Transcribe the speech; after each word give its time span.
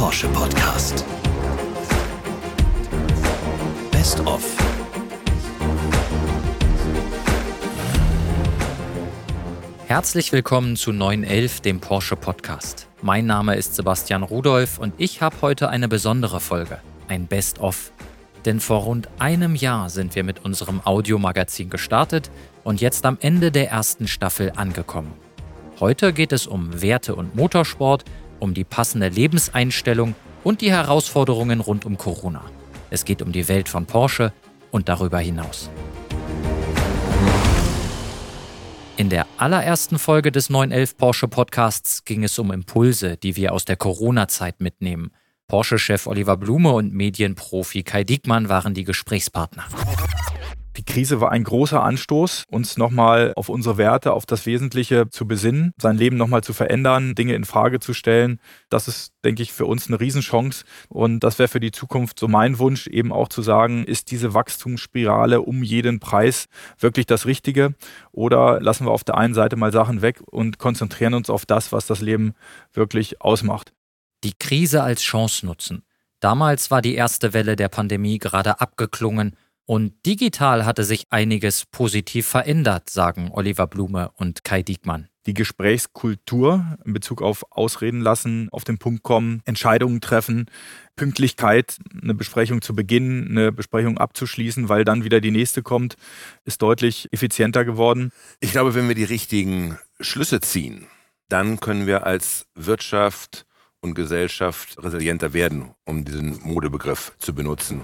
Porsche 0.00 0.28
Podcast. 0.28 1.04
Best 3.90 4.18
of. 4.20 4.42
Herzlich 9.86 10.32
willkommen 10.32 10.76
zu 10.76 10.92
911, 10.92 11.60
dem 11.60 11.80
Porsche 11.80 12.16
Podcast. 12.16 12.88
Mein 13.02 13.26
Name 13.26 13.56
ist 13.56 13.74
Sebastian 13.74 14.22
Rudolph 14.22 14.78
und 14.78 14.94
ich 14.96 15.20
habe 15.20 15.36
heute 15.42 15.68
eine 15.68 15.86
besondere 15.86 16.40
Folge, 16.40 16.78
ein 17.08 17.26
Best 17.26 17.58
of. 17.58 17.92
Denn 18.46 18.58
vor 18.58 18.84
rund 18.84 19.06
einem 19.18 19.54
Jahr 19.54 19.90
sind 19.90 20.14
wir 20.14 20.24
mit 20.24 20.46
unserem 20.46 20.80
Audiomagazin 20.82 21.68
gestartet 21.68 22.30
und 22.64 22.80
jetzt 22.80 23.04
am 23.04 23.18
Ende 23.20 23.52
der 23.52 23.68
ersten 23.70 24.08
Staffel 24.08 24.50
angekommen. 24.56 25.12
Heute 25.78 26.14
geht 26.14 26.32
es 26.32 26.46
um 26.46 26.80
Werte 26.80 27.14
und 27.14 27.36
Motorsport, 27.36 28.06
um 28.40 28.54
die 28.54 28.64
passende 28.64 29.08
Lebenseinstellung 29.08 30.14
und 30.42 30.60
die 30.60 30.72
Herausforderungen 30.72 31.60
rund 31.60 31.84
um 31.84 31.96
Corona. 31.96 32.42
Es 32.90 33.04
geht 33.04 33.22
um 33.22 33.30
die 33.30 33.46
Welt 33.48 33.68
von 33.68 33.86
Porsche 33.86 34.32
und 34.70 34.88
darüber 34.88 35.20
hinaus. 35.20 35.70
In 38.96 39.08
der 39.08 39.26
allerersten 39.38 39.98
Folge 39.98 40.30
des 40.30 40.50
911 40.50 40.96
Porsche 40.98 41.28
Podcasts 41.28 42.04
ging 42.04 42.22
es 42.22 42.38
um 42.38 42.52
Impulse, 42.52 43.16
die 43.16 43.34
wir 43.34 43.54
aus 43.54 43.64
der 43.64 43.76
Corona-Zeit 43.76 44.60
mitnehmen. 44.60 45.12
Porsche-Chef 45.48 46.06
Oliver 46.06 46.36
Blume 46.36 46.72
und 46.72 46.92
Medienprofi 46.92 47.82
Kai 47.82 48.04
Diekmann 48.04 48.48
waren 48.48 48.74
die 48.74 48.84
Gesprächspartner. 48.84 49.64
Die 50.76 50.84
Krise 50.84 51.20
war 51.20 51.32
ein 51.32 51.42
großer 51.42 51.82
Anstoß, 51.82 52.44
uns 52.48 52.76
nochmal 52.76 53.32
auf 53.34 53.48
unsere 53.48 53.76
Werte, 53.76 54.12
auf 54.12 54.24
das 54.24 54.46
Wesentliche 54.46 55.10
zu 55.10 55.26
besinnen, 55.26 55.72
sein 55.76 55.96
Leben 55.96 56.16
nochmal 56.16 56.44
zu 56.44 56.52
verändern, 56.52 57.16
Dinge 57.16 57.34
in 57.34 57.44
Frage 57.44 57.80
zu 57.80 57.92
stellen. 57.92 58.38
Das 58.68 58.86
ist, 58.86 59.12
denke 59.24 59.42
ich, 59.42 59.52
für 59.52 59.66
uns 59.66 59.88
eine 59.88 59.98
Riesenchance. 59.98 60.64
Und 60.88 61.20
das 61.20 61.40
wäre 61.40 61.48
für 61.48 61.58
die 61.58 61.72
Zukunft 61.72 62.20
so 62.20 62.28
mein 62.28 62.58
Wunsch, 62.60 62.86
eben 62.86 63.12
auch 63.12 63.28
zu 63.28 63.42
sagen, 63.42 63.84
ist 63.84 64.12
diese 64.12 64.32
Wachstumsspirale 64.32 65.40
um 65.40 65.64
jeden 65.64 65.98
Preis 65.98 66.46
wirklich 66.78 67.06
das 67.06 67.26
Richtige? 67.26 67.74
Oder 68.12 68.60
lassen 68.60 68.86
wir 68.86 68.92
auf 68.92 69.04
der 69.04 69.18
einen 69.18 69.34
Seite 69.34 69.56
mal 69.56 69.72
Sachen 69.72 70.02
weg 70.02 70.22
und 70.30 70.58
konzentrieren 70.58 71.14
uns 71.14 71.30
auf 71.30 71.46
das, 71.46 71.72
was 71.72 71.86
das 71.86 72.00
Leben 72.00 72.34
wirklich 72.72 73.20
ausmacht? 73.20 73.72
Die 74.22 74.34
Krise 74.38 74.84
als 74.84 75.02
Chance 75.02 75.46
nutzen. 75.46 75.82
Damals 76.20 76.70
war 76.70 76.80
die 76.80 76.94
erste 76.94 77.32
Welle 77.32 77.56
der 77.56 77.68
Pandemie 77.68 78.18
gerade 78.18 78.60
abgeklungen 78.60 79.36
und 79.70 80.04
digital 80.04 80.66
hatte 80.66 80.82
sich 80.82 81.04
einiges 81.10 81.64
positiv 81.64 82.26
verändert, 82.26 82.90
sagen 82.90 83.30
Oliver 83.32 83.68
Blume 83.68 84.10
und 84.16 84.42
Kai 84.42 84.64
Diekmann. 84.64 85.08
Die 85.26 85.32
Gesprächskultur 85.34 86.76
in 86.84 86.92
Bezug 86.92 87.22
auf 87.22 87.44
Ausreden 87.50 88.00
lassen, 88.00 88.48
auf 88.50 88.64
den 88.64 88.78
Punkt 88.78 89.04
kommen, 89.04 89.42
Entscheidungen 89.44 90.00
treffen, 90.00 90.46
Pünktlichkeit, 90.96 91.78
eine 92.02 92.14
Besprechung 92.14 92.62
zu 92.62 92.74
beginnen, 92.74 93.28
eine 93.28 93.52
Besprechung 93.52 93.96
abzuschließen, 93.96 94.68
weil 94.68 94.84
dann 94.84 95.04
wieder 95.04 95.20
die 95.20 95.30
nächste 95.30 95.62
kommt, 95.62 95.94
ist 96.44 96.62
deutlich 96.62 97.06
effizienter 97.12 97.64
geworden. 97.64 98.10
Ich 98.40 98.50
glaube, 98.50 98.74
wenn 98.74 98.88
wir 98.88 98.96
die 98.96 99.04
richtigen 99.04 99.78
Schlüsse 100.00 100.40
ziehen, 100.40 100.88
dann 101.28 101.60
können 101.60 101.86
wir 101.86 102.04
als 102.04 102.46
Wirtschaft 102.56 103.46
und 103.80 103.94
Gesellschaft 103.94 104.82
resilienter 104.82 105.32
werden, 105.32 105.70
um 105.84 106.04
diesen 106.04 106.40
Modebegriff 106.42 107.12
zu 107.20 107.32
benutzen 107.36 107.82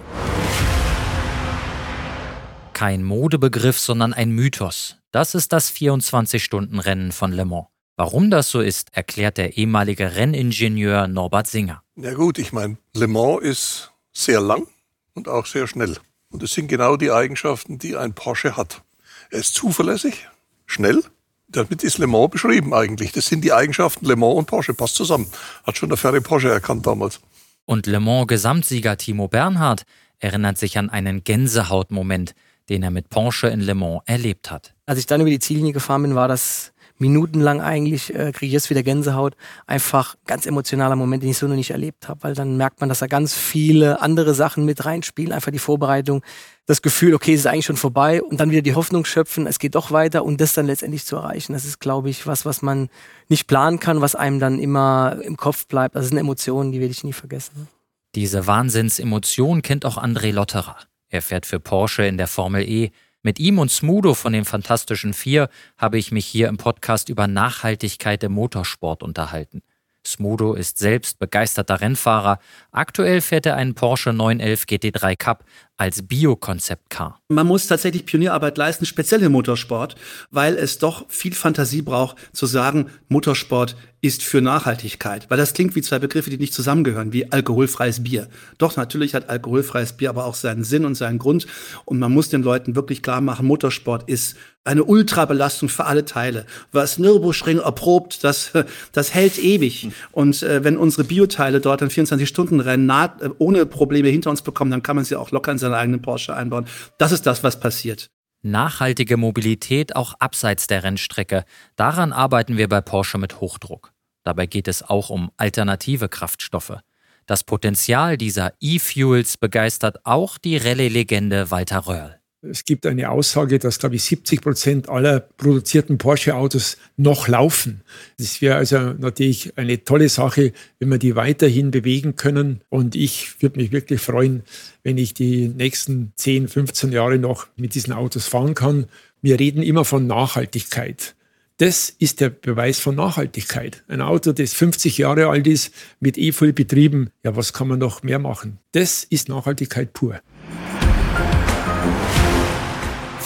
kein 2.77 3.03
Modebegriff, 3.03 3.81
sondern 3.81 4.13
ein 4.13 4.33
Mythos. 4.33 4.99
Das 5.11 5.35
ist 5.35 5.55
das 5.55 5.73
24-Stunden-Rennen 5.73 7.11
von 7.11 7.33
Le 7.33 7.47
Mans. 7.47 7.69
Warum 7.97 8.31
das 8.31 8.51
so 8.51 8.61
ist, 8.61 8.95
erklärt 8.95 9.39
der 9.39 9.57
ehemalige 9.57 10.15
Renningenieur 10.15 11.09
Norbert 11.09 11.47
Singer. 11.47 11.83
Ja 11.97 12.13
gut, 12.13 12.39
ich 12.39 12.53
meine, 12.53 12.77
Le 12.93 13.07
Mans 13.07 13.43
ist 13.43 13.93
sehr 14.12 14.43
lang 14.43 14.67
und 15.15 15.27
auch 15.27 15.47
sehr 15.47 15.67
schnell. 15.67 15.97
Und 16.31 16.43
das 16.43 16.50
sind 16.50 16.69
genau 16.69 16.99
die 16.99 17.11
Eigenschaften, 17.11 17.78
die 17.78 17.97
ein 17.97 18.12
Porsche 18.12 18.59
hat. 18.59 18.83
Er 19.31 19.39
ist 19.39 19.55
zuverlässig, 19.55 20.29
schnell. 20.67 21.03
Damit 21.49 21.83
ist 21.83 21.97
Le 21.97 22.06
Mans 22.06 22.29
beschrieben 22.31 22.75
eigentlich. 22.75 23.11
Das 23.11 23.25
sind 23.25 23.43
die 23.43 23.55
Eigenschaften 23.55 24.05
Le 24.05 24.17
Mans 24.17 24.37
und 24.37 24.49
Porsche. 24.49 24.75
Passt 24.75 24.97
zusammen. 24.97 25.29
Hat 25.65 25.79
schon 25.79 25.89
der 25.89 25.97
Ferry 25.97 26.21
Porsche 26.21 26.50
erkannt 26.50 26.87
damals. 26.87 27.21
Und 27.65 27.87
Le 27.87 28.00
Mans 28.00 28.27
Gesamtsieger 28.27 28.99
Timo 28.99 29.29
Bernhard 29.29 29.87
erinnert 30.19 30.59
sich 30.59 30.77
an 30.77 30.91
einen 30.91 31.25
Gänsehautmoment, 31.25 32.34
den 32.69 32.82
er 32.82 32.91
mit 32.91 33.09
Porsche 33.09 33.49
in 33.49 33.60
Le 33.60 33.75
Mans 33.75 34.03
erlebt 34.06 34.50
hat. 34.50 34.75
Als 34.87 34.99
ich 34.99 35.06
dann 35.06 35.21
über 35.21 35.31
die 35.31 35.38
Ziellinie 35.38 35.72
gefahren 35.72 36.03
bin, 36.03 36.15
war 36.15 36.28
das 36.28 36.72
minutenlang 36.99 37.60
eigentlich, 37.60 38.15
äh, 38.15 38.32
kriege 38.32 38.47
ich 38.47 38.53
jetzt 38.53 38.71
wieder 38.71 38.82
Gänsehaut. 38.82 39.37
Einfach 39.66 40.16
ganz 40.27 40.47
emotionaler 40.47 40.97
Moment, 40.97 41.22
den 41.22 41.31
ich 41.31 41.38
so 41.38 41.47
noch 41.47 41.55
nicht 41.55 41.71
erlebt 41.71 42.09
habe, 42.09 42.22
weil 42.22 42.34
dann 42.34 42.56
merkt 42.56 42.81
man, 42.81 42.88
dass 42.88 43.00
da 43.00 43.06
ganz 43.06 43.34
viele 43.34 44.00
andere 44.00 44.34
Sachen 44.34 44.65
mit 44.65 44.84
reinspielen. 44.84 45.32
Einfach 45.32 45.53
die 45.53 45.59
Vorbereitung, 45.59 46.22
das 46.66 46.82
Gefühl, 46.82 47.15
okay, 47.15 47.34
es 47.34 47.41
ist 47.41 47.47
eigentlich 47.47 47.66
schon 47.66 47.76
vorbei 47.76 48.22
und 48.22 48.41
dann 48.41 48.50
wieder 48.50 48.62
die 48.62 48.75
Hoffnung 48.75 49.05
schöpfen, 49.05 49.47
es 49.47 49.59
geht 49.59 49.75
doch 49.75 49.91
weiter 49.91 50.25
und 50.25 50.41
das 50.41 50.55
dann 50.55 50.66
letztendlich 50.66 51.05
zu 51.05 51.16
erreichen. 51.16 51.53
Das 51.53 51.65
ist, 51.65 51.81
glaube 51.81 52.10
ich, 52.10 52.26
was, 52.26 52.47
was 52.47 52.62
man 52.62 52.88
nicht 53.28 53.47
planen 53.47 53.78
kann, 53.78 54.00
was 54.00 54.15
einem 54.15 54.41
dann 54.41 54.59
immer 54.59 55.19
im 55.22 55.37
Kopf 55.37 55.66
bleibt. 55.66 55.97
Das 55.97 56.09
sind 56.09 56.19
Emotionen, 56.19 56.72
die 56.72 56.81
werde 56.81 56.93
ich 56.93 57.05
nie 57.05 57.12
vergessen. 57.12 57.69
Diese 58.15 58.47
Wahnsinnsemotion 58.47 59.60
kennt 59.60 59.84
auch 59.84 59.99
André 59.99 60.32
Lotterer. 60.32 60.76
Er 61.09 61.22
fährt 61.22 61.47
für 61.47 61.61
Porsche 61.61 62.05
in 62.05 62.19
der 62.19 62.27
Formel 62.27 62.69
E. 62.69 62.91
Mit 63.22 63.39
ihm 63.39 63.59
und 63.59 63.71
Smudo 63.71 64.15
von 64.15 64.33
den 64.33 64.44
Fantastischen 64.44 65.12
Vier 65.12 65.49
habe 65.77 65.99
ich 65.99 66.12
mich 66.12 66.27
hier 66.27 66.49
im 66.49 66.59
Podcast 66.59 67.09
über 67.09 67.27
Nachhaltigkeit 67.27 68.22
im 68.22 68.33
Motorsport 68.33 69.03
unterhalten. 69.03 69.62
Smudo 70.06 70.55
ist 70.55 70.78
selbst 70.78 71.19
begeisterter 71.19 71.81
Rennfahrer. 71.81 72.39
Aktuell 72.71 73.21
fährt 73.21 73.47
er 73.47 73.56
einen 73.56 73.75
Porsche 73.75 74.12
911 74.12 74.62
GT3 74.65 75.17
Cup 75.17 75.44
als 75.77 76.06
Bio-Konzept-Car. 76.06 77.21
Man 77.28 77.48
muss 77.48 77.66
tatsächlich 77.66 78.06
Pionierarbeit 78.06 78.56
leisten, 78.56 78.87
speziell 78.87 79.20
im 79.25 79.32
Motorsport, 79.32 79.97
weil 80.31 80.54
es 80.54 80.78
doch 80.78 81.06
viel 81.09 81.34
Fantasie 81.34 81.82
braucht, 81.82 82.16
zu 82.32 82.47
sagen, 82.47 82.87
Motorsport 83.09 83.75
ist 84.00 84.22
für 84.22 84.41
Nachhaltigkeit. 84.41 85.28
Weil 85.28 85.38
das 85.38 85.53
klingt 85.53 85.75
wie 85.75 85.82
zwei 85.82 85.98
Begriffe, 85.98 86.31
die 86.31 86.38
nicht 86.38 86.54
zusammengehören, 86.54 87.12
wie 87.12 87.32
alkoholfreies 87.32 88.04
Bier. 88.04 88.28
Doch, 88.59 88.76
natürlich 88.76 89.14
hat 89.14 89.28
alkoholfreies 89.28 89.94
Bier 89.94 90.10
aber 90.10 90.25
auch 90.25 90.37
seinen 90.37 90.62
Sinn 90.62 90.84
und 90.84 90.94
seinen 90.94 91.19
Grund. 91.19 91.48
Und 91.84 91.98
man 91.98 92.12
muss 92.12 92.28
den 92.28 92.44
Leuten 92.44 92.76
wirklich 92.76 93.03
klar 93.03 93.20
machen, 93.20 93.47
Motorsport 93.47 94.08
ist 94.08 94.37
eine 94.66 94.84
Ultrabelastung 94.84 95.69
für 95.69 95.84
alle 95.84 96.04
Teile. 96.04 96.44
Was 96.72 96.98
Nürburgring 96.98 97.58
erprobt, 97.58 98.25
das, 98.25 98.50
das 98.93 99.14
hält 99.14 99.38
ewig. 99.38 99.91
Und 100.10 100.43
äh, 100.43 100.64
wenn 100.64 100.76
unsere 100.76 101.04
Bioteile 101.04 101.60
dort 101.60 101.82
an 101.82 101.91
24 101.91 102.28
Stunden 102.28 102.60
rennen, 102.60 102.91
äh, 102.91 103.28
ohne 103.38 103.64
Probleme 103.64 104.08
hinter 104.08 104.31
uns 104.31 104.43
bekommen, 104.43 104.72
dann 104.72 104.82
kann 104.82 104.97
man 104.97 105.04
sie 105.04 105.14
auch 105.14 105.31
locker 105.31 105.53
in 105.53 105.58
seinen 105.58 105.75
eigenen 105.75 106.03
Porsche 106.03 106.34
einbauen. 106.34 106.66
Das 106.98 107.12
ist 107.12 107.16
das, 107.22 107.43
was 107.44 107.60
passiert. 107.60 108.10
Nachhaltige 108.43 109.16
Mobilität 109.16 109.97
auch 109.97 110.15
abseits 110.19 110.66
der 110.66 110.82
Rennstrecke. 110.82 111.44
Daran 111.75 112.12
arbeiten 112.12 112.56
wir 112.56 112.69
bei 112.69 112.81
Porsche 112.81 113.19
mit 113.19 113.41
Hochdruck. 113.41 113.93
Dabei 114.22 114.47
geht 114.47 114.69
es 114.69 114.82
auch 114.82 115.10
um 115.10 115.31
alternative 115.37 116.09
Kraftstoffe. 116.09 116.81
Das 117.26 117.43
Potenzial 117.43 118.16
dieser 118.16 118.53
E-Fuels 118.60 119.37
begeistert 119.37 120.05
auch 120.05 120.38
die 120.38 120.56
Rallye-Legende 120.56 121.50
Walter 121.50 121.87
Röhrl. 121.87 122.21
Es 122.51 122.65
gibt 122.65 122.87
eine 122.87 123.11
Aussage, 123.11 123.59
dass, 123.59 123.79
glaube 123.79 123.97
ich, 123.97 124.05
70 124.05 124.41
Prozent 124.41 124.89
aller 124.89 125.21
produzierten 125.21 125.99
Porsche-Autos 125.99 126.77
noch 126.97 127.29
laufen. 127.29 127.83
Das 128.19 128.41
wäre 128.41 128.57
also 128.57 128.79
natürlich 128.79 129.53
eine 129.57 129.84
tolle 129.84 130.09
Sache, 130.09 130.53
wenn 130.79 130.91
wir 130.91 130.99
die 130.99 131.17
weiterhin 131.17 131.71
bewegen 131.71 132.17
können. 132.17 132.61
Und 132.69 132.95
ich 132.95 133.43
würde 133.43 133.59
mich 133.59 133.73
wirklich 133.73 134.01
freuen, 134.01 134.43
wenn 134.83 134.99
ich 134.99 135.15
die 135.15 135.49
nächsten 135.49 136.12
10, 136.17 136.49
15 136.49 136.93
Jahre 136.93 137.19
noch 137.19 137.47
mit 137.56 137.75
diesen 137.75 137.93
Autos 137.93 138.27
fahren 138.27 138.55
kann. 138.55 138.87
Wir 139.23 139.41
reden 139.41 139.62
immer 139.62 139.85
von 139.85 140.06
Nachhaltigkeit. 140.06 141.15
Das 141.59 141.89
ist 141.89 142.20
der 142.20 142.29
Beweis 142.29 142.79
von 142.79 142.97
Nachhaltigkeit. 142.97 143.82
Ein 143.88 144.03
Auto, 144.03 144.32
das 144.32 144.53
50 144.53 144.99
Jahre 144.99 145.29
alt 145.29 145.47
ist, 145.47 145.73
mit 146.00 146.19
E-Fuel 146.19 146.53
betrieben, 146.53 147.11
ja, 147.25 147.35
was 147.35 147.55
kann 147.55 147.69
man 147.69 147.79
noch 147.79 148.03
mehr 148.03 148.19
machen? 148.19 148.59
Das 148.73 149.05
ist 149.05 149.31
Nachhaltigkeit 149.31 149.94
pur. 149.94 150.20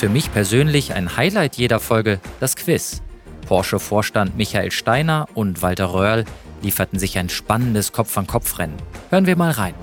Für 0.00 0.08
mich 0.08 0.32
persönlich 0.32 0.94
ein 0.94 1.19
Highlight 1.19 1.56
jeder 1.56 1.79
Folge 1.79 2.20
das 2.41 2.56
Quiz. 2.56 3.02
Porsche-Vorstand 3.47 4.35
Michael 4.35 4.70
Steiner 4.70 5.29
und 5.35 5.61
Walter 5.61 5.93
Röhrl 5.93 6.25
lieferten 6.62 6.99
sich 6.99 7.19
ein 7.19 7.29
spannendes 7.29 7.93
Kopf-an-Kopf-Rennen. 7.93 8.76
Hören 9.11 9.26
wir 9.26 9.37
mal 9.37 9.50
rein. 9.50 9.75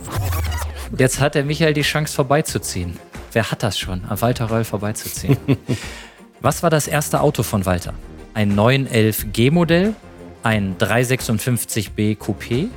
Jetzt 0.97 1.19
hat 1.19 1.35
der 1.35 1.43
Michael 1.43 1.75
die 1.75 1.83
Chance 1.83 2.15
vorbeizuziehen. 2.15 2.97
Wer 3.31 3.51
hat 3.51 3.61
das 3.61 3.77
schon, 3.77 4.05
an 4.05 4.19
Walter 4.19 4.49
Röhrl 4.49 4.63
vorbeizuziehen? 4.63 5.37
Was 6.41 6.63
war 6.63 6.71
das 6.71 6.87
erste 6.87 7.21
Auto 7.21 7.43
von 7.43 7.67
Walter? 7.67 7.93
Ein 8.33 8.55
911 8.55 9.27
G-Modell, 9.33 9.93
ein 10.41 10.79
356B 10.79 12.17
Coupé 12.17 12.69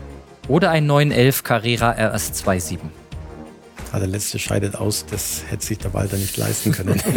oder 0.47 0.73
ein 0.73 0.85
911 0.85 1.43
Carrera 1.43 1.93
RS27? 1.93 2.81
Ah, 3.93 3.99
der 3.99 4.09
letzte 4.09 4.39
scheidet 4.39 4.77
aus, 4.77 5.05
das 5.11 5.43
hätte 5.49 5.67
sich 5.67 5.79
der 5.79 5.93
Walter 5.95 6.17
nicht 6.17 6.37
leisten 6.37 6.73
können. 6.73 7.01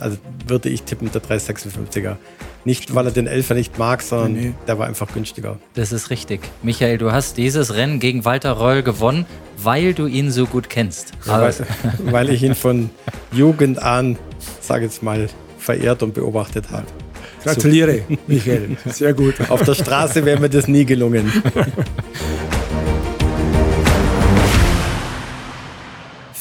Also 0.00 0.16
würde 0.46 0.68
ich 0.68 0.82
tippen, 0.84 1.10
der 1.10 1.22
356er. 1.22 2.16
Nicht, 2.64 2.94
weil 2.94 3.06
er 3.06 3.10
den 3.10 3.26
Elfer 3.26 3.54
nicht 3.54 3.78
mag, 3.78 4.02
sondern 4.02 4.32
nee, 4.32 4.40
nee. 4.40 4.54
der 4.66 4.78
war 4.78 4.86
einfach 4.86 5.12
günstiger. 5.12 5.58
Das 5.74 5.92
ist 5.92 6.10
richtig. 6.10 6.40
Michael, 6.62 6.98
du 6.98 7.12
hast 7.12 7.36
dieses 7.36 7.74
Rennen 7.74 7.98
gegen 7.98 8.24
Walter 8.24 8.52
Reul 8.52 8.82
gewonnen, 8.82 9.26
weil 9.56 9.94
du 9.94 10.06
ihn 10.06 10.30
so 10.30 10.46
gut 10.46 10.68
kennst. 10.68 11.12
Ja, 11.26 11.40
weil, 11.40 11.54
weil 12.12 12.30
ich 12.30 12.42
ihn 12.42 12.54
von 12.54 12.90
Jugend 13.32 13.82
an, 13.82 14.18
sage 14.60 14.84
jetzt 14.84 15.02
mal, 15.02 15.28
verehrt 15.58 16.02
und 16.02 16.14
beobachtet 16.14 16.70
habe. 16.70 16.86
Gratuliere. 17.42 18.02
Michael. 18.26 18.76
Sehr 18.86 19.14
gut. 19.14 19.34
Auf 19.48 19.62
der 19.62 19.74
Straße 19.74 20.24
wäre 20.24 20.40
mir 20.40 20.50
das 20.50 20.68
nie 20.68 20.84
gelungen. 20.84 21.32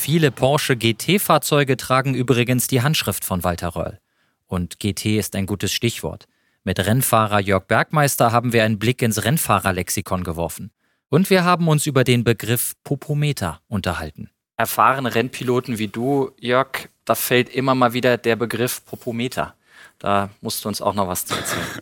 Viele 0.10 0.32
Porsche 0.32 0.78
GT-Fahrzeuge 0.78 1.76
tragen 1.76 2.16
übrigens 2.16 2.68
die 2.68 2.82
Handschrift 2.82 3.26
von 3.26 3.44
Walter 3.44 3.76
Röll. 3.76 4.00
Und 4.46 4.80
GT 4.80 5.18
ist 5.18 5.36
ein 5.36 5.46
gutes 5.46 5.74
Stichwort. 5.74 6.30
Mit 6.64 6.80
Rennfahrer 6.80 7.42
Jörg 7.42 7.66
Bergmeister 7.66 8.32
haben 8.32 8.54
wir 8.54 8.64
einen 8.64 8.80
Blick 8.80 9.02
ins 9.02 9.26
Rennfahrerlexikon 9.26 10.24
geworfen. 10.24 10.72
Und 11.10 11.30
wir 11.30 11.44
haben 11.44 11.68
uns 11.68 11.86
über 11.88 12.06
den 12.06 12.24
Begriff 12.24 12.76
Popometer 12.86 13.60
unterhalten. 13.68 14.30
Erfahrene 14.56 15.14
Rennpiloten 15.14 15.78
wie 15.78 15.90
du, 15.90 16.32
Jörg, 16.40 16.88
da 17.04 17.14
fällt 17.14 17.50
immer 17.50 17.76
mal 17.76 17.92
wieder 17.92 18.18
der 18.18 18.38
Begriff 18.38 18.86
Popometer. 18.86 19.56
Da 20.00 20.30
musst 20.40 20.64
du 20.64 20.70
uns 20.70 20.82
auch 20.82 20.94
noch 20.94 21.10
was 21.10 21.26
zu 21.26 21.36
erzählen. 21.36 21.68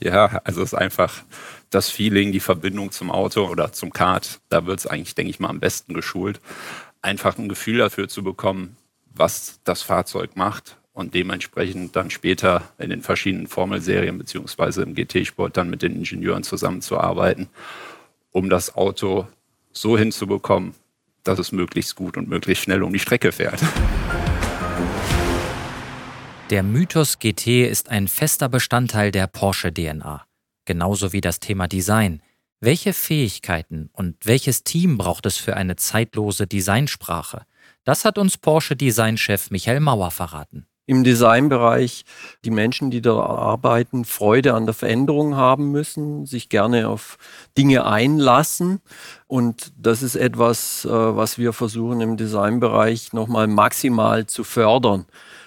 Ja, 0.00 0.40
also 0.42 0.62
es 0.62 0.72
ist 0.72 0.74
einfach 0.76 1.22
das 1.70 1.88
Feeling, 1.88 2.32
die 2.32 2.40
Verbindung 2.40 2.90
zum 2.90 3.08
Auto 3.12 3.46
oder 3.46 3.72
zum 3.72 3.92
Kart. 3.92 4.40
Da 4.48 4.66
wird 4.66 4.80
es 4.80 4.86
eigentlich, 4.88 5.14
denke 5.14 5.30
ich 5.30 5.38
mal, 5.38 5.48
am 5.48 5.60
besten 5.60 5.94
geschult 5.94 6.40
einfach 7.02 7.36
ein 7.36 7.48
Gefühl 7.48 7.78
dafür 7.78 8.08
zu 8.08 8.22
bekommen, 8.22 8.76
was 9.14 9.60
das 9.64 9.82
Fahrzeug 9.82 10.36
macht 10.36 10.76
und 10.92 11.14
dementsprechend 11.14 11.96
dann 11.96 12.10
später 12.10 12.62
in 12.78 12.90
den 12.90 13.02
verschiedenen 13.02 13.46
Formelserien 13.46 14.16
beziehungsweise 14.16 14.82
im 14.82 14.94
GT-Sport 14.94 15.56
dann 15.56 15.68
mit 15.68 15.82
den 15.82 15.96
Ingenieuren 15.96 16.44
zusammenzuarbeiten, 16.44 17.48
um 18.30 18.48
das 18.48 18.74
Auto 18.74 19.26
so 19.72 19.98
hinzubekommen, 19.98 20.74
dass 21.24 21.38
es 21.38 21.52
möglichst 21.52 21.96
gut 21.96 22.16
und 22.16 22.28
möglichst 22.28 22.64
schnell 22.64 22.82
um 22.82 22.92
die 22.92 22.98
Strecke 22.98 23.32
fährt. 23.32 23.60
Der 26.50 26.62
Mythos 26.62 27.18
GT 27.18 27.66
ist 27.66 27.88
ein 27.88 28.08
fester 28.08 28.48
Bestandteil 28.48 29.10
der 29.10 29.26
Porsche 29.26 29.72
DNA, 29.72 30.26
genauso 30.66 31.12
wie 31.14 31.22
das 31.22 31.40
Thema 31.40 31.66
Design. 31.66 32.20
Welche 32.64 32.92
Fähigkeiten 32.92 33.90
und 33.92 34.14
welches 34.22 34.62
Team 34.62 34.96
braucht 34.96 35.26
es 35.26 35.36
für 35.36 35.56
eine 35.56 35.74
zeitlose 35.74 36.46
Designsprache? 36.46 37.42
Das 37.82 38.04
hat 38.04 38.18
uns 38.18 38.38
Porsche 38.38 38.76
Designchef 38.76 39.50
Michael 39.50 39.80
Mauer 39.80 40.12
verraten. 40.12 40.68
Im 40.86 41.02
Designbereich 41.02 42.04
die 42.44 42.52
Menschen, 42.52 42.92
die 42.92 43.02
da 43.02 43.18
arbeiten, 43.18 44.04
Freude 44.04 44.54
an 44.54 44.66
der 44.66 44.76
Veränderung 44.76 45.34
haben 45.34 45.72
müssen, 45.72 46.24
sich 46.24 46.48
gerne 46.50 46.88
auf 46.88 47.18
Dinge 47.58 47.84
einlassen. 47.84 48.80
Und 49.26 49.72
das 49.76 50.04
ist 50.04 50.14
etwas, 50.14 50.84
äh, 50.84 50.88
was 50.88 51.38
wir 51.38 51.52
versuchen 51.52 52.00
im 52.00 52.16
Designbereich 52.16 53.12
nochmal 53.12 53.48
maximal 53.48 54.26
zu 54.26 54.44
fördern, 54.44 55.06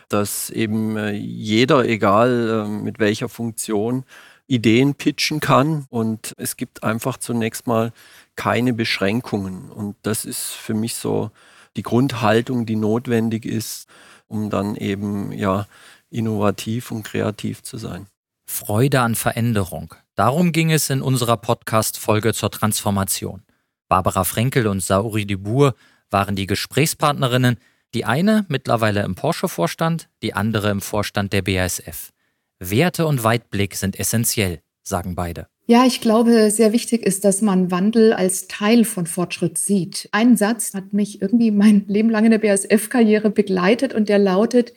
dass 0.10 0.50
eben 0.50 0.98
äh, 0.98 1.12
jeder, 1.12 1.86
egal 1.86 2.66
äh, 2.66 2.70
mit 2.70 3.00
welcher 3.00 3.30
Funktion, 3.30 4.04
Ideen 4.48 4.96
pitchen 4.96 5.40
kann 5.40 5.86
und 5.90 6.34
es 6.38 6.56
gibt 6.56 6.84
einfach 6.84 7.18
zunächst 7.18 7.68
mal 7.68 7.92
keine 8.36 8.74
Beschränkungen. 8.74 9.72
Und 9.72 9.96
das 10.04 10.26
ist 10.26 10.52
für 10.52 10.74
mich 10.74 10.96
so 10.96 11.32
die 11.76 11.84
Grundhaltung, 11.84 12.66
die 12.66 12.76
notwendig 12.76 13.46
ist, 13.46 13.88
um 14.28 14.50
dann 14.50 14.76
eben 14.76 15.32
ja 15.32 15.68
innovativ 16.10 16.92
und 16.92 17.04
kreativ 17.04 17.64
zu 17.64 17.78
sein. 17.78 18.08
Freude 18.46 19.02
an 19.02 19.16
Veränderung. 19.16 19.96
Darum 20.16 20.52
ging 20.52 20.72
es 20.72 20.90
in 20.90 21.02
unserer 21.02 21.38
Podcast-Folge 21.38 22.34
zur 22.34 22.52
Transformation. 22.52 23.44
Barbara 23.90 24.24
Frenkel 24.24 24.68
und 24.68 24.82
Sauri 24.82 25.26
Dubourg 25.26 25.76
waren 26.10 26.36
die 26.36 26.48
Gesprächspartnerinnen, 26.48 27.58
die 27.94 28.06
eine 28.06 28.46
mittlerweile 28.48 29.04
im 29.04 29.16
Porsche-Vorstand, 29.16 30.10
die 30.22 30.34
andere 30.34 30.70
im 30.70 30.82
Vorstand 30.82 31.34
der 31.34 31.42
BASF. 31.42 32.12
Werte 32.60 33.06
und 33.06 33.24
Weitblick 33.24 33.76
sind 33.76 34.00
essentiell, 34.00 34.60
sagen 34.84 35.16
beide. 35.16 35.48
Ja, 35.68 35.86
ich 35.86 36.00
glaube, 36.00 36.52
sehr 36.52 36.74
wichtig 36.74 37.04
ist, 37.04 37.26
dass 37.26 37.42
man 37.42 37.72
Wandel 37.72 38.14
als 38.14 38.48
Teil 38.48 38.86
von 38.86 39.08
Fortschritt 39.08 39.58
sieht. 39.58 40.08
Ein 40.12 40.38
Satz 40.38 40.76
hat 40.76 40.94
mich 40.94 41.22
irgendwie 41.22 41.50
mein 41.50 41.86
Leben 41.88 42.10
lang 42.10 42.26
in 42.26 42.32
der 42.32 42.40
BASF-Karriere 42.40 43.32
begleitet 43.32 43.94
und 43.94 44.10
der 44.10 44.20
lautet, 44.20 44.74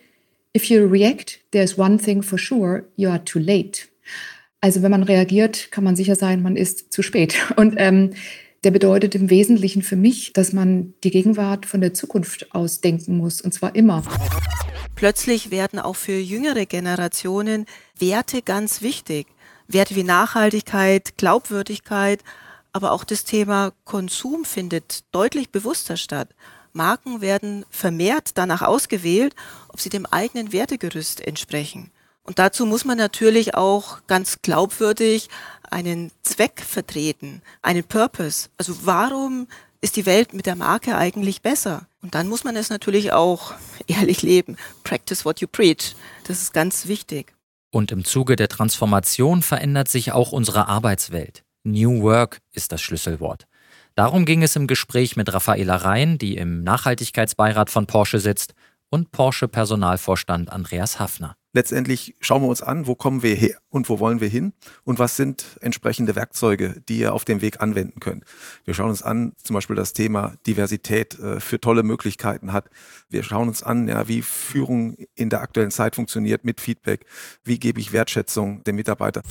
If 0.56 0.64
you 0.64 0.86
react, 0.86 1.40
there's 1.52 1.78
one 1.78 1.98
thing 1.98 2.22
for 2.22 2.38
sure, 2.38 2.84
you 2.96 3.10
are 3.10 3.22
too 3.22 3.38
late. 3.38 3.82
Also 4.60 4.82
wenn 4.82 4.90
man 4.90 5.02
reagiert, 5.02 5.70
kann 5.70 5.84
man 5.84 5.94
sicher 5.94 6.16
sein, 6.16 6.42
man 6.42 6.56
ist 6.56 6.92
zu 6.92 7.02
spät. 7.02 7.36
Und 7.56 7.74
ähm, 7.76 8.10
der 8.64 8.72
bedeutet 8.72 9.14
im 9.14 9.31
Wesentlichen 9.31 9.82
für 9.82 9.94
mich, 9.94 10.32
dass 10.32 10.52
man 10.52 10.94
die 11.04 11.10
Gegenwart 11.10 11.64
von 11.64 11.81
der 11.81 11.94
Zukunft 11.94 12.52
aus 12.52 12.81
denken 12.81 13.16
muss, 13.16 13.40
und 13.40 13.54
zwar 13.54 13.76
immer. 13.76 14.02
Plötzlich 14.98 15.52
werden 15.52 15.78
auch 15.78 15.94
für 15.94 16.18
jüngere 16.18 16.66
Generationen 16.66 17.66
Werte 17.96 18.42
ganz 18.42 18.82
wichtig. 18.82 19.28
Werte 19.68 19.94
wie 19.94 20.02
Nachhaltigkeit, 20.02 21.16
Glaubwürdigkeit, 21.16 22.24
aber 22.72 22.90
auch 22.90 23.04
das 23.04 23.22
Thema 23.22 23.70
Konsum 23.84 24.44
findet 24.44 25.04
deutlich 25.12 25.50
bewusster 25.50 25.96
statt. 25.96 26.34
Marken 26.72 27.20
werden 27.20 27.64
vermehrt 27.70 28.32
danach 28.34 28.62
ausgewählt, 28.62 29.36
ob 29.68 29.80
sie 29.80 29.88
dem 29.88 30.04
eigenen 30.04 30.52
Wertegerüst 30.52 31.20
entsprechen. 31.20 31.92
Und 32.24 32.40
dazu 32.40 32.66
muss 32.66 32.84
man 32.84 32.98
natürlich 32.98 33.54
auch 33.54 34.00
ganz 34.08 34.42
glaubwürdig 34.42 35.28
einen 35.70 36.10
Zweck 36.24 36.60
vertreten, 36.60 37.40
einen 37.62 37.84
Purpose. 37.84 38.48
Also 38.58 38.84
warum 38.84 39.46
ist 39.80 39.96
die 39.96 40.06
Welt 40.06 40.34
mit 40.34 40.46
der 40.46 40.56
Marke 40.56 40.96
eigentlich 40.96 41.42
besser? 41.42 41.86
Und 42.02 42.14
dann 42.14 42.28
muss 42.28 42.44
man 42.44 42.56
es 42.56 42.70
natürlich 42.70 43.12
auch 43.12 43.54
ehrlich 43.86 44.22
leben. 44.22 44.56
Practice 44.84 45.25
what 45.25 45.40
you 45.40 45.48
preach. 45.48 45.94
Das 46.25 46.42
ist 46.42 46.52
ganz 46.52 46.86
wichtig. 46.86 47.34
Und 47.70 47.92
im 47.92 48.04
Zuge 48.04 48.36
der 48.36 48.48
Transformation 48.48 49.42
verändert 49.42 49.88
sich 49.88 50.12
auch 50.12 50.32
unsere 50.32 50.69
Arbeitswelt. 50.69 51.44
New 51.64 52.02
Work 52.02 52.38
ist 52.52 52.72
das 52.72 52.80
Schlüsselwort. 52.80 53.46
Darum 53.94 54.25
ging 54.25 54.42
es 54.42 54.56
im 54.56 54.66
Gespräch 54.66 55.16
mit 55.16 55.32
Raffaela 55.32 55.76
Rhein, 55.76 56.19
die 56.19 56.36
im 56.36 56.62
Nachhaltigkeitsbeirat 56.62 57.69
von 57.69 57.86
Porsche 57.86 58.20
sitzt, 58.20 58.54
und 58.90 59.10
Porsche-Personalvorstand 59.10 60.50
Andreas 60.50 60.98
Hafner 60.98 61.36
letztendlich 61.58 62.14
schauen 62.20 62.43
wir 62.43 62.49
uns 62.49 62.62
an, 62.62 62.87
wo 62.87 62.94
kommen 62.94 63.25
wir 63.25 63.34
her 63.34 63.58
und 63.69 63.88
wo 63.88 63.98
wollen 63.98 64.20
wir 64.20 64.29
hin 64.29 64.53
und 64.84 65.00
was 65.00 65.17
sind 65.17 65.58
entsprechende 65.60 66.15
Werkzeuge, 66.15 66.81
die 66.88 67.00
ihr 67.00 67.12
auf 67.12 67.24
dem 67.24 67.41
Weg 67.41 67.60
anwenden 67.60 67.98
könnt. 67.98 68.22
Wir 68.65 68.74
schauen 68.74 68.91
uns 68.91 69.03
an, 69.03 69.32
zum 69.43 69.55
Beispiel 69.55 69.74
das 69.74 69.93
Thema 69.93 70.36
Diversität 70.46 71.19
äh, 71.19 71.41
für 71.41 71.60
tolle 71.60 71.82
Möglichkeiten 71.82 72.53
hat. 72.53 72.70
Wir 73.10 73.24
schauen 73.24 73.48
uns 73.48 73.65
an, 73.65 73.88
ja, 73.88 74.06
wie 74.06 74.22
Führung 74.22 74.96
in 75.17 75.31
der 75.31 75.41
aktuellen 75.41 75.72
Zeit 75.72 75.96
funktioniert 75.96 76.44
mit 76.44 76.60
Feedback. 76.60 77.06
Wie 77.43 77.58
gebe 77.58 77.81
ich 77.81 77.93
Wertschätzung 77.93 78.62
dem 78.62 78.77
Mitarbeiter? 78.77 79.22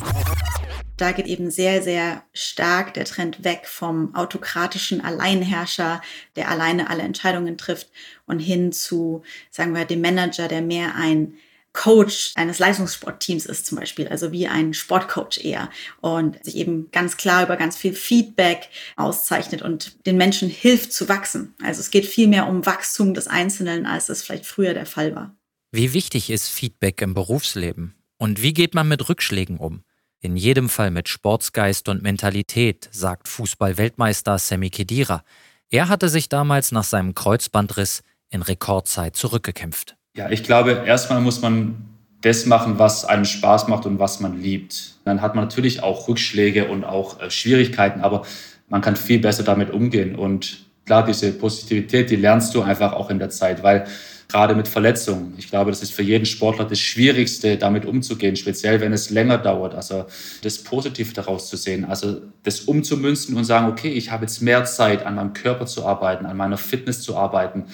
Da 0.98 1.14
geht 1.14 1.28
eben 1.28 1.50
sehr, 1.50 1.82
sehr 1.82 2.24
stark 2.34 2.94
der 2.94 3.06
Trend 3.06 3.46
weg 3.46 3.68
vom 3.68 4.14
autokratischen 4.16 5.00
Alleinherrscher, 5.00 6.02
der 6.36 6.50
alleine 6.50 6.90
alle 6.90 7.04
Entscheidungen 7.04 7.58
trifft 7.58 7.90
und 8.26 8.40
hin 8.40 8.74
zu, 8.74 9.22
sagen 9.50 9.74
wir, 9.74 9.86
dem 9.86 10.02
Manager, 10.02 10.50
der 10.50 10.62
mehr 10.62 10.96
ein 10.96 11.36
Coach 11.78 12.32
eines 12.34 12.58
Leistungssportteams 12.58 13.46
ist 13.46 13.68
zum 13.68 13.78
Beispiel, 13.78 14.08
also 14.08 14.32
wie 14.32 14.48
ein 14.48 14.74
Sportcoach 14.74 15.38
eher 15.44 15.70
und 16.02 16.44
sich 16.44 16.56
eben 16.56 16.90
ganz 16.92 17.18
klar 17.18 17.44
über 17.44 17.56
ganz 17.56 17.78
viel 17.78 17.94
Feedback 17.94 18.70
auszeichnet 18.96 19.62
und 19.62 20.06
den 20.08 20.18
Menschen 20.18 20.50
hilft 20.50 20.92
zu 20.92 21.08
wachsen. 21.08 21.54
Also 21.62 21.80
es 21.82 21.92
geht 21.92 22.08
viel 22.08 22.28
mehr 22.28 22.48
um 22.48 22.66
Wachstum 22.66 23.14
des 23.14 23.28
Einzelnen, 23.28 23.86
als 23.86 24.10
es 24.10 24.24
vielleicht 24.24 24.48
früher 24.48 24.74
der 24.74 24.88
Fall 24.88 25.16
war. 25.16 25.38
Wie 25.72 25.94
wichtig 25.94 26.32
ist 26.32 26.50
Feedback 26.50 27.00
im 27.04 27.14
Berufsleben? 27.14 27.94
Und 28.18 28.42
wie 28.42 28.54
geht 28.54 28.74
man 28.74 28.88
mit 28.88 29.08
Rückschlägen 29.08 29.58
um? 29.58 29.84
In 30.20 30.36
jedem 30.36 30.70
Fall 30.70 30.90
mit 30.90 31.08
Sportsgeist 31.08 31.90
und 31.90 32.02
Mentalität, 32.02 32.90
sagt 32.92 33.28
Fußball-Weltmeister 33.28 34.40
Sammy 34.40 34.72
Kedira. 34.72 35.24
Er 35.70 35.90
hatte 35.90 36.10
sich 36.10 36.28
damals 36.28 36.72
nach 36.72 36.86
seinem 36.86 37.14
Kreuzbandriss 37.14 38.02
in 38.30 38.42
Rekordzeit 38.42 39.16
zurückgekämpft. 39.16 39.97
Ja, 40.18 40.32
ich 40.32 40.44
glaube, 40.44 40.84
erstmal 40.86 41.22
muss 41.22 41.42
man 41.42 41.76
das 42.22 42.48
machen, 42.48 42.80
was 42.80 43.06
einem 43.06 43.24
Spaß 43.24 43.68
macht 43.68 43.86
und 43.86 44.00
was 44.00 44.20
man 44.20 44.42
liebt. 44.42 44.96
Dann 45.06 45.22
hat 45.22 45.36
man 45.36 45.46
natürlich 45.46 45.84
auch 45.84 46.08
Rückschläge 46.08 46.68
und 46.68 46.84
auch 46.84 47.22
äh, 47.22 47.30
Schwierigkeiten, 47.30 48.02
aber 48.02 48.26
man 48.68 48.82
kann 48.82 48.96
viel 48.96 49.20
besser 49.20 49.44
damit 49.44 49.70
umgehen. 49.70 50.16
Und 50.16 50.66
klar, 50.88 51.06
diese 51.06 51.32
Positivität, 51.32 52.10
die 52.10 52.16
lernst 52.16 52.56
du 52.56 52.64
einfach 52.64 52.94
auch 52.94 53.12
in 53.12 53.20
der 53.20 53.30
Zeit, 53.30 53.62
weil 53.62 53.86
gerade 54.28 54.56
mit 54.56 54.68
Verletzungen, 54.68 55.36
ich 55.38 55.52
glaube, 55.52 55.70
das 55.70 55.84
ist 55.84 55.94
für 55.94 56.02
jeden 56.02 56.26
Sportler 56.26 56.66
das 56.66 56.80
Schwierigste, 56.80 57.56
damit 57.58 57.86
umzugehen, 57.86 58.36
speziell 58.36 58.82
wenn 58.82 58.94
es 58.94 59.12
länger 59.12 59.38
dauert. 59.38 59.76
Also 59.76 60.08
das 60.42 60.58
Positive 60.58 61.14
daraus 61.14 61.48
zu 61.48 61.58
sehen, 61.58 61.86
also 61.86 62.22
das 62.42 62.62
umzumünzen 62.62 63.38
und 63.38 63.46
sagen, 63.46 63.68
okay, 63.68 63.90
ich 63.90 64.12
habe 64.12 64.26
jetzt 64.26 64.42
mehr 64.42 64.66
Zeit, 64.66 65.06
an 65.06 65.16
meinem 65.16 65.34
Körper 65.34 65.68
zu 65.68 65.86
arbeiten, 65.86 66.26
an 66.26 66.36
meiner 66.36 66.58
Fitness 66.58 67.04
zu 67.04 67.16
arbeiten 67.16 67.66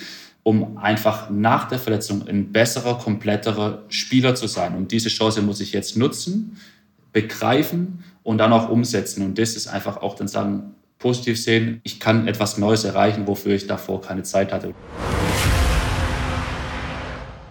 um 0.44 0.78
einfach 0.78 1.30
nach 1.30 1.68
der 1.70 1.80
Verletzung 1.80 2.28
ein 2.28 2.52
besserer, 2.52 2.98
kompletterer 3.00 3.84
Spieler 3.88 4.36
zu 4.36 4.48
sein. 4.48 4.76
Und 4.76 4.92
diese 4.92 5.10
Chance 5.10 5.42
muss 5.42 5.62
ich 5.62 5.72
jetzt 5.72 5.96
nutzen, 5.96 6.58
begreifen 7.14 8.04
und 8.24 8.38
dann 8.40 8.52
auch 8.52 8.70
umsetzen. 8.70 9.24
Und 9.24 9.40
das 9.40 9.56
ist 9.56 9.68
einfach 9.68 9.98
auch 9.98 10.16
dann 10.16 10.28
sagen, 10.28 10.76
positiv 11.00 11.42
sehen, 11.42 11.80
ich 11.84 12.00
kann 12.00 12.28
etwas 12.28 12.58
Neues 12.58 12.84
erreichen, 12.84 13.28
wofür 13.28 13.54
ich 13.54 13.68
davor 13.68 14.02
keine 14.02 14.24
Zeit 14.24 14.52
hatte. 14.52 14.74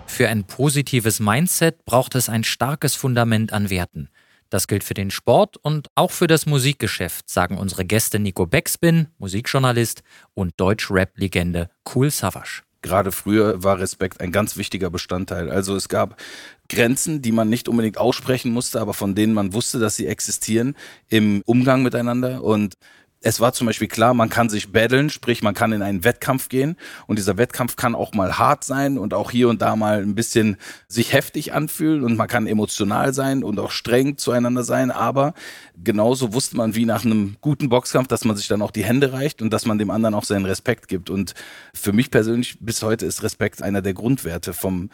Für 0.07 0.29
ein 0.29 0.45
positives 0.45 1.21
Mindset 1.21 1.85
braucht 1.87 2.15
es 2.15 2.29
ein 2.29 2.45
starkes 2.45 2.95
Fundament 2.95 3.53
an 3.53 3.71
Werten. 3.71 4.11
Das 4.51 4.67
gilt 4.67 4.85
für 4.85 4.93
den 4.93 5.11
Sport 5.11 5.57
und 5.57 5.89
auch 5.95 6.11
für 6.11 6.27
das 6.27 6.45
Musikgeschäft, 6.45 7.31
sagen 7.31 7.57
unsere 7.57 7.87
Gäste 7.87 8.19
Nico 8.19 8.47
Beckspin, 8.47 9.09
Musikjournalist, 9.17 10.03
und 10.35 10.53
Deutsch-Rap-Legende 10.59 11.71
Cool 11.95 12.11
Savage. 12.11 12.63
Gerade 12.83 13.13
früher 13.13 13.63
war 13.63 13.79
Respekt 13.79 14.21
ein 14.21 14.33
ganz 14.33 14.57
wichtiger 14.57 14.91
Bestandteil. 14.91 15.51
Also 15.51 15.77
es 15.77 15.89
gab 15.89 16.21
Grenzen, 16.69 17.23
die 17.23 17.33
man 17.33 17.49
nicht 17.49 17.69
unbedingt 17.69 17.99
aussprechen 17.99 18.53
musste, 18.53 18.81
aber 18.81 18.93
von 18.93 19.15
denen 19.15 19.35
man 19.35 19.53
wusste, 19.53 19.79
dass 19.79 19.97
sie 19.97 20.07
existieren 20.07 20.75
im 21.09 21.43
Umgang 21.47 21.83
miteinander. 21.83 22.43
Und 22.43 22.77
es 23.23 23.41
war 23.41 23.53
zum 23.53 23.69
Beispiel 23.69 23.89
klar, 23.89 24.15
man 24.15 24.29
kann 24.29 24.49
sich 24.49 24.73
battlen, 24.73 25.09
sprich 25.09 25.43
man 25.43 25.55
kann 25.55 25.73
in 25.73 25.83
einen 25.83 26.05
Wettkampf 26.05 26.49
gehen. 26.49 26.77
Und 27.07 27.19
dieser 27.19 27.39
Wettkampf 27.39 27.77
kann 27.77 27.95
auch 27.95 28.13
mal 28.13 28.39
hart 28.39 28.65
sein 28.65 28.99
und 28.99 29.15
auch 29.15 29.31
hier 29.31 29.49
und 29.49 29.63
da 29.63 29.77
mal 29.77 30.03
ein 30.03 30.17
bisschen 30.17 30.57
sich 30.89 31.13
heftig 31.13 31.53
anfühlen. 31.53 32.03
Und 32.03 32.17
man 32.17 32.27
kann 32.27 32.49
emotional 32.49 33.15
sein 33.15 33.45
und 33.45 33.61
auch 33.61 33.71
streng 33.71 34.19
zueinander 34.19 34.65
sein, 34.65 34.91
aber 34.91 35.35
genauso 35.83 36.35
wusste 36.35 36.57
man 36.57 36.75
wie 36.75 36.85
nach 36.85 37.05
einem 37.05 37.37
guten 37.41 37.69
Boxkampf, 37.69 38.09
dass 38.09 38.25
man 38.25 38.37
sich 38.37 38.49
dann 38.49 38.61
auch 38.61 38.73
die 38.73 38.85
Hände 38.85 39.13
reicht 39.13 39.41
und 39.41 39.51
dass 39.51 39.67
man 39.67 39.79
dem 39.79 39.91
anderen 39.91 40.15
auch 40.15 40.25
seinen 40.25 40.45
Respekt 40.45 40.89
gibt. 40.89 41.09
Und 41.09 41.35
für 41.73 41.93
mich 41.93 42.11
persönlich 42.11 42.59
bis 42.61 42.83
heute 42.83 43.07
ist 43.07 43.23
Respekt 43.23 43.63
einer 43.63 43.83
der 43.83 43.95
Grundwerte 43.95 44.53
vom 44.53 44.91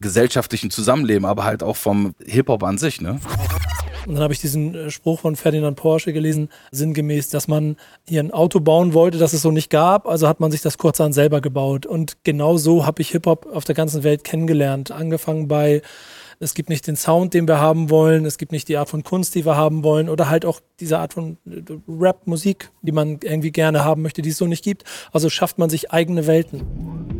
gesellschaftlichen 0.00 0.70
Zusammenleben, 0.70 1.26
aber 1.26 1.44
halt 1.44 1.62
auch 1.62 1.76
vom 1.76 2.14
Hip-Hop 2.24 2.62
an 2.62 2.78
sich, 2.78 3.00
ne? 3.00 3.20
Und 4.06 4.14
dann 4.14 4.22
habe 4.22 4.32
ich 4.32 4.40
diesen 4.40 4.74
äh, 4.74 4.90
Spruch 4.90 5.20
von 5.20 5.36
Ferdinand 5.36 5.76
Porsche 5.76 6.12
gelesen, 6.12 6.48
sinngemäß, 6.70 7.28
dass 7.28 7.48
man 7.48 7.76
hier 8.08 8.22
ein 8.22 8.30
Auto 8.30 8.60
bauen 8.60 8.94
wollte, 8.94 9.18
das 9.18 9.32
es 9.32 9.42
so 9.42 9.50
nicht 9.50 9.70
gab, 9.70 10.06
also 10.06 10.28
hat 10.28 10.40
man 10.40 10.50
sich 10.50 10.62
das 10.62 10.78
kurzerhand 10.78 11.14
selber 11.14 11.40
gebaut. 11.40 11.86
Und 11.86 12.18
genau 12.24 12.56
so 12.56 12.86
habe 12.86 13.02
ich 13.02 13.10
Hip-Hop 13.10 13.46
auf 13.52 13.64
der 13.64 13.74
ganzen 13.74 14.04
Welt 14.04 14.24
kennengelernt. 14.24 14.90
Angefangen 14.90 15.48
bei 15.48 15.82
es 16.38 16.52
gibt 16.52 16.68
nicht 16.68 16.86
den 16.86 16.96
Sound, 16.96 17.32
den 17.32 17.48
wir 17.48 17.60
haben 17.60 17.88
wollen, 17.88 18.26
es 18.26 18.36
gibt 18.36 18.52
nicht 18.52 18.68
die 18.68 18.76
Art 18.76 18.90
von 18.90 19.02
Kunst, 19.02 19.34
die 19.34 19.46
wir 19.46 19.56
haben 19.56 19.82
wollen, 19.82 20.10
oder 20.10 20.28
halt 20.28 20.44
auch 20.44 20.60
diese 20.80 20.98
Art 20.98 21.14
von 21.14 21.38
äh, 21.46 21.62
Rap-Musik, 21.88 22.70
die 22.82 22.92
man 22.92 23.20
irgendwie 23.22 23.52
gerne 23.52 23.84
haben 23.84 24.02
möchte, 24.02 24.22
die 24.22 24.30
es 24.30 24.36
so 24.36 24.46
nicht 24.46 24.62
gibt. 24.62 24.84
Also 25.12 25.30
schafft 25.30 25.58
man 25.58 25.70
sich 25.70 25.92
eigene 25.92 26.26
Welten. 26.26 27.15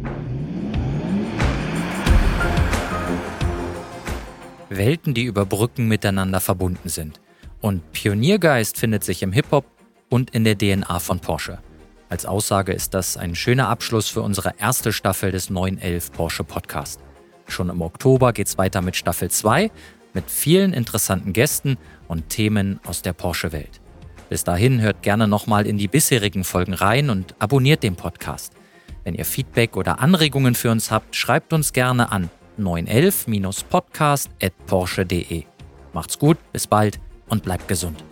Welten, 4.77 5.15
die 5.15 5.25
über 5.25 5.47
Brücken 5.47 5.89
miteinander 5.89 6.41
verbunden 6.41 6.89
sind. 6.89 7.21
Und 7.61 7.93
Pioniergeist 7.93 8.79
findet 8.79 9.05
sich 9.05 9.23
im 9.23 9.33
Hip-Hop 9.33 9.65
und 10.09 10.31
in 10.31 10.45
der 10.45 10.57
DNA 10.57 10.99
von 10.99 11.21
Porsche. 11.21 11.59
Als 12.09 12.27
Aussage 12.27 12.73
ist 12.73 12.95
das 12.95 13.17
ein 13.17 13.35
schöner 13.35 13.69
Abschluss 13.69 14.09
für 14.09 14.23
unsere 14.23 14.55
erste 14.59 14.93
Staffel 14.93 15.33
des 15.33 15.51
911 15.51 16.13
Porsche 16.13 16.45
Podcast. 16.45 17.01
Schon 17.49 17.69
im 17.69 17.83
Oktober 17.83 18.33
geht's 18.33 18.59
weiter 18.59 18.83
mit 18.83 18.97
Staffel 18.97 19.31
2 19.31 19.71
mit 20.15 20.31
vielen 20.31 20.73
interessanten 20.73 21.33
Gästen 21.33 21.77
und 22.09 22.29
Themen 22.31 22.81
aus 22.87 23.03
der 23.03 23.13
Porsche-Welt. 23.13 23.81
Bis 24.29 24.45
dahin 24.45 24.81
hört 24.81 25.03
gerne 25.03 25.29
nochmal 25.29 25.67
in 25.67 25.79
die 25.79 25.89
bisherigen 25.89 26.43
Folgen 26.43 26.75
rein 26.75 27.11
und 27.11 27.35
abonniert 27.39 27.83
den 27.83 27.97
Podcast. 27.97 28.53
Wenn 29.05 29.15
ihr 29.15 29.25
Feedback 29.25 29.77
oder 29.77 30.01
Anregungen 30.01 30.55
für 30.55 30.71
uns 30.71 30.91
habt, 30.91 31.15
schreibt 31.15 31.53
uns 31.53 31.73
gerne 31.73 32.11
an 32.11 32.31
911-podcast.porsche.de. 32.59 35.45
Macht's 35.93 36.19
gut, 36.19 36.39
bis 36.53 36.67
bald 36.67 36.99
und 37.29 37.43
bleibt 37.43 37.69
gesund. 37.69 38.03